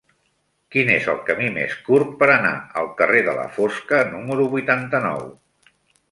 [0.75, 5.21] Quin és el camí més curt per anar al carrer de la Fosca número vuitanta-nou?